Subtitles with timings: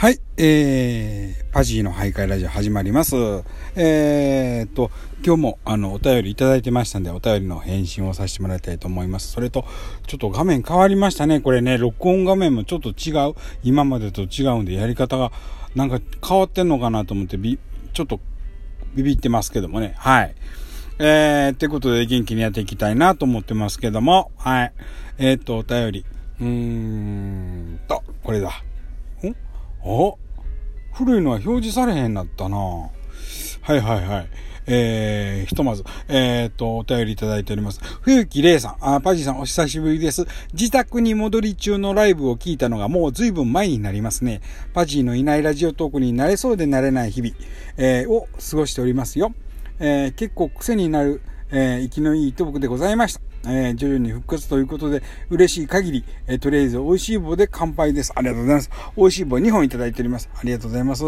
[0.00, 3.16] はい、えー、パジーの徘徊ラジオ始まります。
[3.74, 4.92] えー、と、
[5.26, 9.32] 今日もあの、お便りいただいてましたんで、お便りの返信をさせてもらいたいと思います。
[9.32, 9.64] それと、
[10.06, 11.40] ちょっと画面変わりましたね。
[11.40, 13.34] これね、録音画面もちょっと違う。
[13.64, 15.32] 今までと違うんで、やり方が
[15.74, 17.58] なんか変わってんのかなと思ってび、
[17.92, 18.20] ちょっと
[18.94, 19.94] ビビってますけどもね。
[19.96, 20.34] はい。
[21.00, 24.72] えー、ってことで元気にやっていきたいなと思ってますけども、はい。
[25.18, 26.04] えー、と、お便り。
[26.40, 28.62] うーんと、これだ。
[29.84, 30.14] あ
[30.92, 32.90] 古いのは表示されへんなったなは
[33.74, 34.28] いはいはい。
[34.70, 37.80] えー、ひとまず、えー、っと、お便りいただいております。
[38.02, 40.26] 冬木玲さん、あ、パジさんお久しぶりです。
[40.52, 44.42] 自宅に戻り中のライブを聞いたのがもう随分前になりますね。
[44.74, 47.34] パジーのいないラジオトークになれそうでなれない日々、
[47.78, 49.34] えー、を過ごしておりますよ。
[49.80, 53.27] えー、結構癖になる、えー、生きのいいトークでございました。
[53.48, 58.12] えー、徐々に復活ということで、嬉しい限り、えー、とりあえず美味しい棒で乾杯です。
[58.14, 58.70] ありがとうございます。
[58.96, 60.28] 美味しい棒2本いただいております。
[60.34, 61.04] ありがとうございます。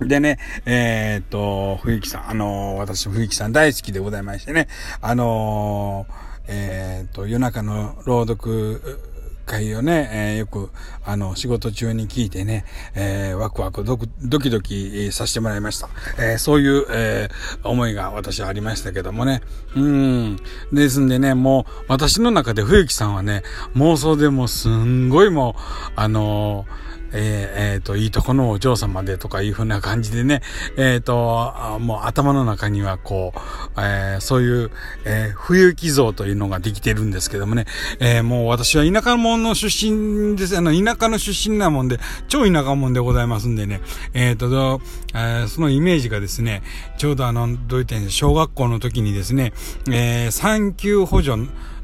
[0.00, 4.68] でね、えー、っと、冬木さん、あのー、私、冬木さん大好きでございましてね、
[5.00, 9.00] あのー、え、っと、夜中の朗読、
[9.46, 10.70] 会をね、えー、よく、
[11.04, 15.88] あの、仕事中に聞いてね、えー、ワクワクドドキドキさせてもらいました。
[16.18, 19.40] えー、そういう、えー、思いが私はありましたけどもね。
[19.74, 20.36] うん。
[20.72, 23.42] ですんでね、もう、私の中で冬木さんはね、
[23.74, 30.42] 妄想でもすんごいもう、あのーえー、えー、と、いいとこのお嬢様でとかいうふうな感じでね、
[30.76, 33.38] えっ、ー、と、もう頭の中にはこう、
[33.78, 34.70] えー、そういう、
[35.04, 37.66] えー、冬木像というのができてるんですけどもね、
[38.00, 43.80] えー、もう私は田舎者の出身です、あの、田舎の出身なもんで、超田舎者でございますんでね、
[44.14, 44.80] えっ、と、
[45.14, 46.62] えー、そのイメージがですね、
[46.98, 49.52] ちょうどあの、どういった小学校の時にですね、
[49.90, 51.36] えー、産休補助、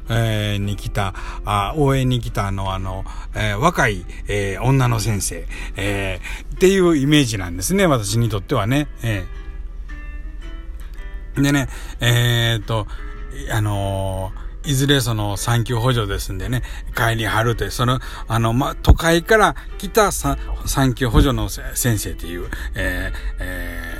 [0.09, 1.13] えー、に来た、
[1.45, 3.05] あ応援に来たの、あの、
[3.35, 8.87] えー、若い、えー、女の先生、えー、っていうイメージなんですね、私にとってはね。
[9.03, 11.67] えー、でね、
[11.99, 12.87] えー、っと、
[13.51, 14.31] あの
[14.65, 16.61] いずれその産休補助ですんでね、
[16.95, 20.37] 帰りはるという、その、あの、ま、都会から来た産
[20.95, 23.92] 休補助の先生っていう、えー、えー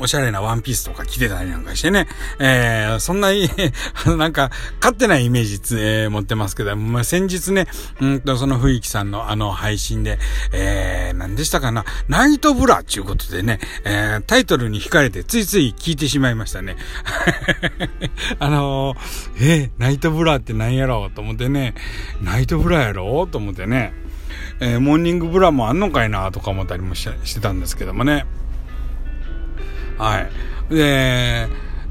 [0.00, 3.30] おしゃれなワンピースとか着てたりなんかしてね、えー、そんな、
[4.16, 4.50] なんか、
[4.80, 7.66] 勝手ないイメージ、えー、持ってますけど、まあ、先日ね、
[8.00, 10.18] うんと、その雰囲気さんのあの配信で、
[10.52, 16.76] えー、何でしたかな、ナイトブラっていうことでね、えー、タイトルに惹かれてついつい聞いてしまいましたね。
[18.38, 21.74] あのー、えー、ナイトブラって何やろうと思ってね、
[22.22, 23.92] ナイトブラやろうと思ってね、
[24.60, 28.26] えー、モーニングブラもあんのかいなとか思ったりもしてたんですけどもね。
[30.00, 30.20] は
[30.70, 30.74] い。
[30.74, 31.46] で、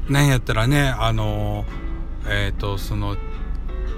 [0.08, 1.64] なんやったらね、あの、
[2.26, 3.16] えっ、ー、と、その、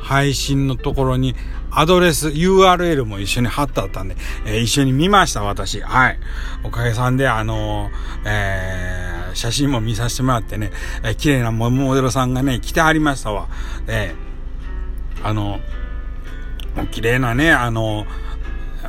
[0.03, 1.35] 配信のところに
[1.71, 5.81] アドレス、URL も一緒に貼ってあったんで、えー、一緒に見ました、私。
[5.81, 6.19] はい。
[6.63, 7.89] おかげさんで、あの
[8.27, 13.49] えー、写真も見させてもらってね、えー、綺麗なモデルさんがね、来てはりましたわ。
[13.87, 15.59] えー、あの、
[16.91, 18.05] 綺麗なね、あの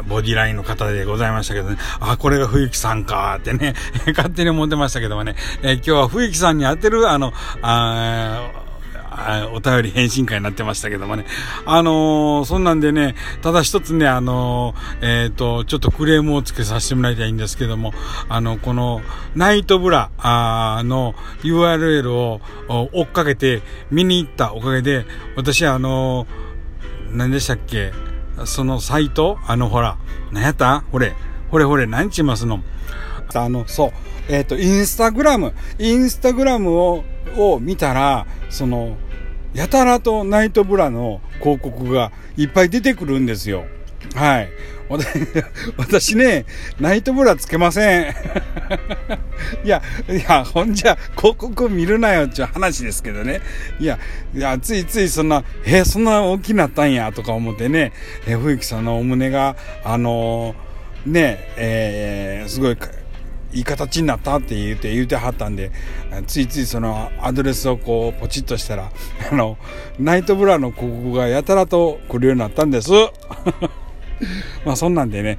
[0.08, 3.38] ボディラインの方でございましたけどね、あ、これが冬木さんか。
[3.40, 3.74] ってね、
[4.16, 8.52] 勝手に思ってましたけどもね、え、今日は冬木さんに当てる、あの、あ
[9.53, 11.26] お便り返信会になってましたけどもね。
[11.66, 17.94] あのー、そんなんでね、ただ一つね、あのー、えっ、ー、と、ちょっとクレームをつけさせてもらいたいんですけども、
[18.28, 19.02] あの、この、
[19.36, 23.62] ナイトブラの URL を追っかけて
[23.92, 25.06] 見に行ったおかげで、
[25.36, 26.28] 私はあの
[27.12, 28.12] 何でしたっけ？
[28.46, 29.98] そのサイト、あのほら、
[30.32, 30.84] 何やった？
[30.92, 31.14] ほれ、
[31.50, 32.64] ほれほれ、何ちますの？
[33.34, 33.92] あの、そう、
[34.30, 37.04] えっ、ー、と、インスタグラム、インスタグラムを、
[37.38, 38.98] を見たら、その、
[39.54, 43.66] やたらとナイトブラの広告がいっぱい出てくるんですよ。
[44.16, 44.50] はい。
[45.78, 46.46] 私ね、
[46.79, 48.16] ナイトブラつけません。
[49.64, 53.41] いや、いや、ほんじゃ、広告見るなよっていう話ですけどね。
[53.79, 53.97] いや、
[54.35, 57.91] いや、ついついそんな、えそんな大きなったんや、とか思ってね、
[58.28, 62.78] え冬木さんのお胸が、あのー、ね、えー、すごい、
[63.53, 65.72] いい形になったって言うて言うてはったんで、
[66.28, 68.91] ついついそのアドレスをこうポチッとしたら、
[69.32, 69.58] あの、
[70.00, 72.91] ナイトブラの広告がやたらと来るようになったんです。
[74.66, 75.38] まあそんなんでね、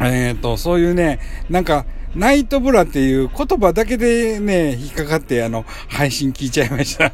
[0.00, 7.10] えっ、ー、と、そういうね、なんか、ナイトブラっていう言葉だけでね、引っかかってあの、配信聞いちゃいました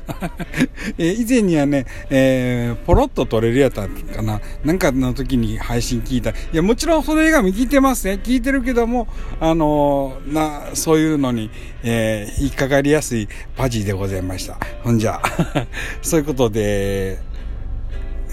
[0.99, 4.41] え以前にはね、えー、ポロッと撮れるやったかな。
[4.65, 6.31] なんかの時に配信聞いた。
[6.31, 8.19] いや、もちろんその映画も聞いてますね。
[8.21, 9.07] 聞いてるけども、
[9.39, 11.51] あのー、な、そういうのに、
[11.85, 14.59] えー、引っかかりやすいパジーでございました。
[14.83, 15.23] ほんじゃ。
[16.03, 17.21] そういうことで、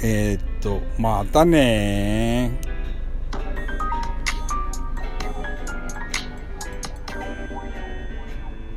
[0.04, 2.50] えー、と、またね